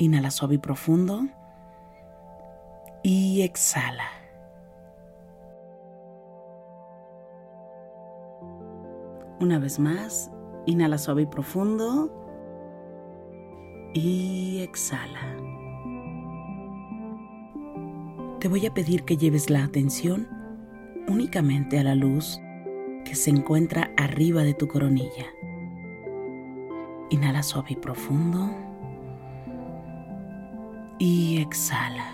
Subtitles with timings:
[0.00, 1.26] Inhala suave y profundo.
[3.02, 4.08] Y exhala.
[9.40, 10.32] Una vez más,
[10.64, 12.10] inhala suave y profundo.
[13.92, 15.36] Y exhala.
[18.38, 20.26] Te voy a pedir que lleves la atención
[21.08, 22.40] únicamente a la luz
[23.04, 25.26] que se encuentra arriba de tu coronilla.
[27.10, 28.69] Inhala suave y profundo.
[31.02, 32.04] Y exhala.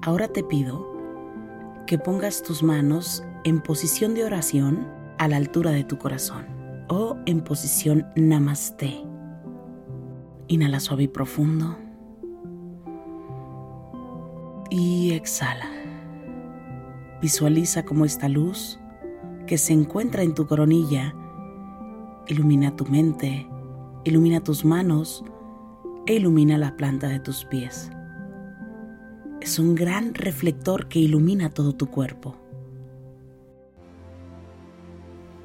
[0.00, 0.86] Ahora te pido
[1.88, 6.46] que pongas tus manos en posición de oración a la altura de tu corazón
[6.88, 9.04] o en posición namaste.
[10.46, 11.76] Inhala suave y profundo.
[14.70, 15.68] Y exhala.
[17.20, 18.78] Visualiza cómo esta luz
[19.48, 21.12] que se encuentra en tu coronilla
[22.28, 23.48] ilumina tu mente,
[24.04, 25.24] ilumina tus manos
[26.06, 27.90] e ilumina la planta de tus pies.
[29.40, 32.36] Es un gran reflector que ilumina todo tu cuerpo.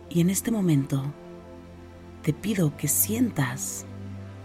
[0.09, 1.03] Y en este momento
[2.23, 3.85] te pido que sientas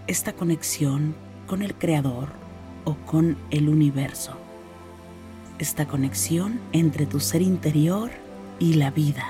[0.06, 1.14] esta conexión
[1.46, 2.28] con el Creador
[2.84, 4.32] o con el universo.
[5.58, 8.10] Esta conexión entre tu ser interior
[8.58, 9.26] y la vida.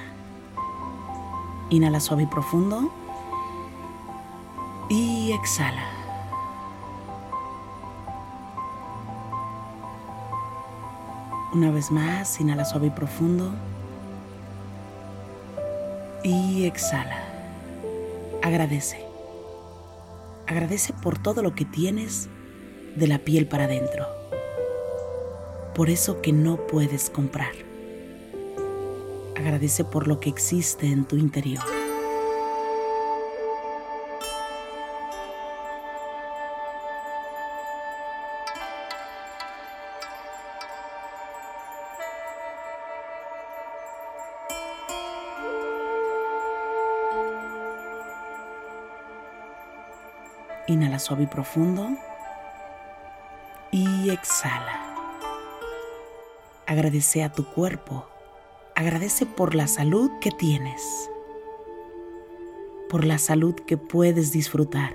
[1.70, 2.92] Inhala suave y profundo.
[4.94, 5.86] Y exhala.
[11.54, 13.54] Una vez más, inhala suave y profundo.
[16.22, 17.24] Y exhala.
[18.42, 19.02] Agradece.
[20.46, 22.28] Agradece por todo lo que tienes
[22.94, 24.06] de la piel para adentro.
[25.74, 27.54] Por eso que no puedes comprar.
[29.38, 31.81] Agradece por lo que existe en tu interior.
[50.72, 51.90] Inhala suave y profundo.
[53.70, 54.80] Y exhala.
[56.66, 58.06] Agradece a tu cuerpo.
[58.74, 61.10] Agradece por la salud que tienes.
[62.88, 64.94] Por la salud que puedes disfrutar.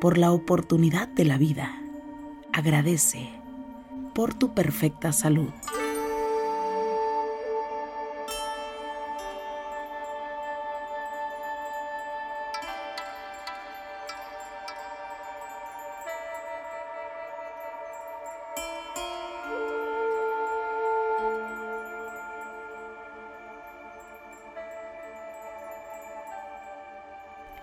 [0.00, 1.78] Por la oportunidad de la vida.
[2.52, 3.28] Agradece
[4.14, 5.50] por tu perfecta salud.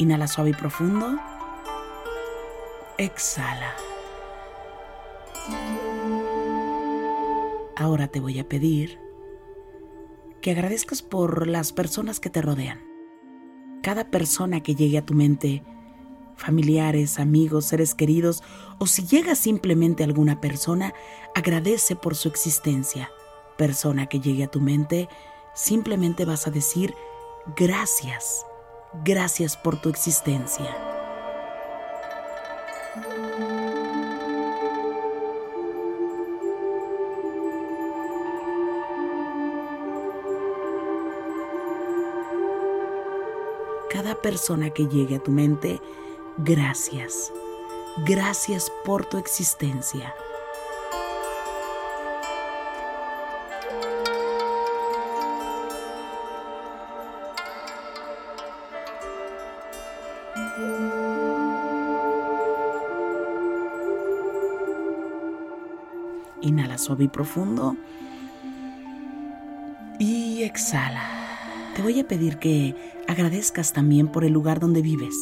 [0.02, 1.16] Inhala suave y profundo.
[2.98, 3.76] Exhala.
[7.78, 8.98] Ahora te voy a pedir
[10.42, 12.82] que agradezcas por las personas que te rodean.
[13.84, 15.64] Cada persona que llegue a tu mente,
[16.36, 18.42] familiares, amigos, seres queridos,
[18.80, 20.96] o si llega simplemente alguna persona,
[21.36, 23.12] agradece por su existencia.
[23.56, 25.10] Persona que llegue a tu mente,
[25.54, 26.96] simplemente vas a decir
[27.56, 28.48] gracias,
[29.04, 30.92] gracias por tu existencia.
[44.02, 45.80] cada persona que llegue a tu mente,
[46.38, 47.32] gracias.
[48.06, 50.16] Gracias por tu existencia.
[66.42, 67.76] Inhala suave y profundo.
[70.00, 71.22] Y exhala
[71.76, 72.76] te voy a pedir que
[73.08, 75.16] agradezcas también por el lugar donde vives.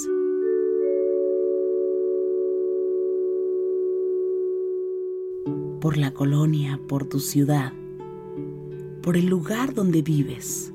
[5.79, 7.73] Por la colonia, por tu ciudad,
[9.03, 10.73] por el lugar donde vives.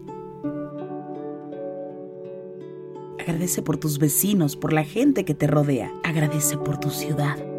[3.19, 5.93] Agradece por tus vecinos, por la gente que te rodea.
[6.05, 7.54] Agradece por tu ciudad.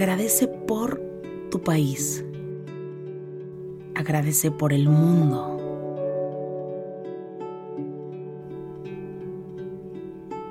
[0.00, 0.98] Agradece por
[1.50, 2.24] tu país.
[3.94, 5.58] Agradece por el mundo.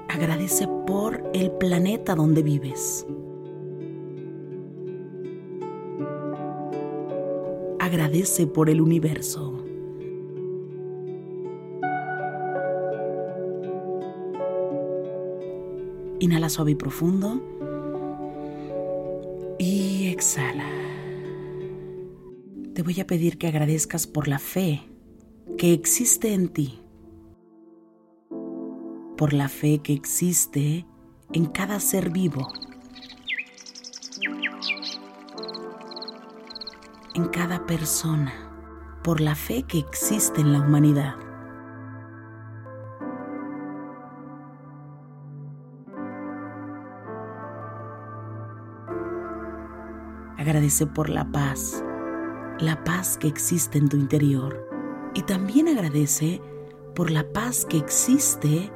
[0.07, 3.07] Agradece por el planeta donde vives.
[7.79, 9.63] Agradece por el universo.
[16.19, 17.41] Inhala suave y profundo.
[19.61, 20.63] Y exhala.
[22.73, 24.81] Te voy a pedir que agradezcas por la fe
[25.57, 26.81] que existe en ti,
[29.17, 30.85] por la fe que existe
[31.33, 32.47] en cada ser vivo,
[37.15, 38.31] en cada persona,
[39.03, 41.28] por la fe que existe en la humanidad.
[50.39, 51.83] Agradece por la paz
[52.59, 54.67] la paz que existe en tu interior
[55.13, 56.41] y también agradece
[56.93, 58.69] por la paz que existe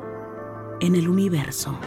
[0.80, 1.78] en el universo.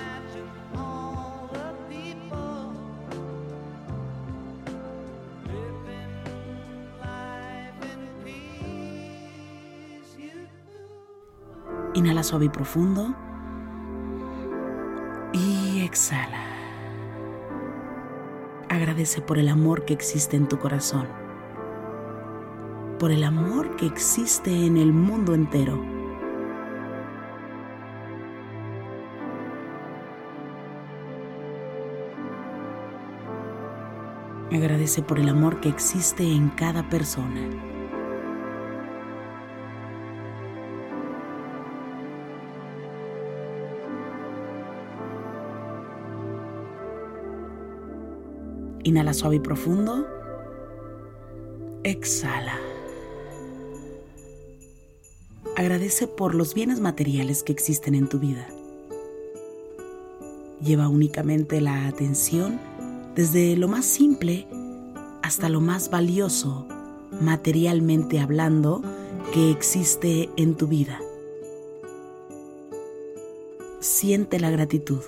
[11.94, 13.14] Inhala suave y profundo
[15.32, 16.55] y exhala.
[18.76, 21.26] Agradece por el amor que existe en tu corazón
[22.98, 25.84] por el amor que existe en el mundo entero.
[34.52, 37.75] Agradece por el amor que existe en cada persona.
[48.86, 50.06] Inhala suave y profundo.
[51.82, 52.56] Exhala.
[55.56, 58.46] Agradece por los bienes materiales que existen en tu vida.
[60.62, 62.60] Lleva únicamente la atención
[63.16, 64.46] desde lo más simple
[65.20, 66.68] hasta lo más valioso,
[67.20, 68.84] materialmente hablando,
[69.34, 71.00] que existe en tu vida.
[73.80, 75.00] Siente la gratitud.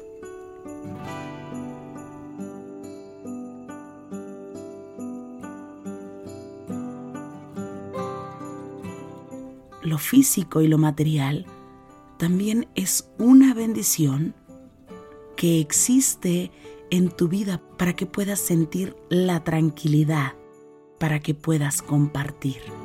[10.08, 11.44] Físico y lo material
[12.16, 14.34] también es una bendición
[15.36, 16.50] que existe
[16.90, 20.32] en tu vida para que puedas sentir la tranquilidad,
[20.98, 22.77] para que puedas compartir.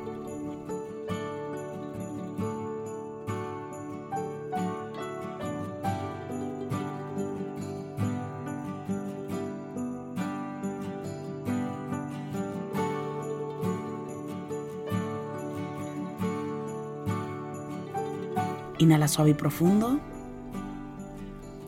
[18.79, 19.99] Inhala suave y profundo.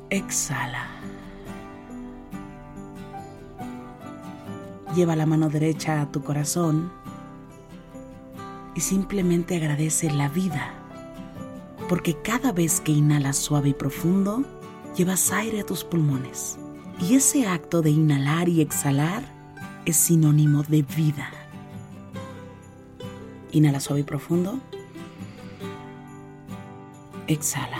[0.10, 0.88] Exhala.
[4.96, 6.92] Lleva la mano derecha a tu corazón
[8.76, 10.74] y simplemente agradece la vida,
[11.90, 14.44] porque cada vez que inhalas suave y profundo,
[14.96, 16.58] llevas aire a tus pulmones
[17.02, 19.24] y ese acto de inhalar y exhalar
[19.86, 21.30] es sinónimo de vida.
[23.52, 24.60] Inhala suave y profundo.
[27.28, 27.80] Exhala.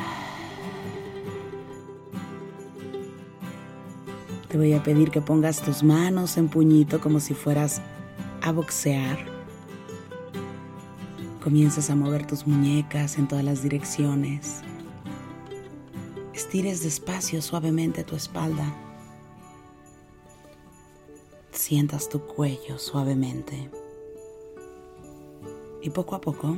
[4.50, 7.82] Te voy a pedir que pongas tus manos en puñito como si fueras
[8.42, 9.20] a boxear.
[11.44, 14.62] Comienzas a mover tus muñecas en todas las direcciones.
[16.34, 18.74] Estires despacio, suavemente tu espalda.
[21.52, 23.70] Sientas tu cuello suavemente.
[25.84, 26.58] Y poco a poco